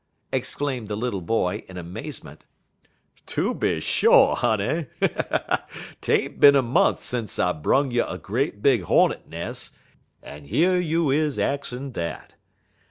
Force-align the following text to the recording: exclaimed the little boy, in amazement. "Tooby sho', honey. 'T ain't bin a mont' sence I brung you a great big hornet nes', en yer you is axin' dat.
exclaimed 0.33 0.87
the 0.87 0.95
little 0.97 1.21
boy, 1.21 1.63
in 1.69 1.77
amazement. 1.77 2.43
"Tooby 3.27 3.79
sho', 3.83 4.33
honey. 4.33 4.87
'T 6.01 6.11
ain't 6.11 6.39
bin 6.39 6.55
a 6.55 6.63
mont' 6.63 6.97
sence 6.97 7.37
I 7.37 7.51
brung 7.51 7.91
you 7.91 8.05
a 8.05 8.17
great 8.17 8.63
big 8.63 8.81
hornet 8.85 9.29
nes', 9.29 9.69
en 10.23 10.45
yer 10.45 10.79
you 10.79 11.11
is 11.11 11.37
axin' 11.37 11.91
dat. 11.91 12.33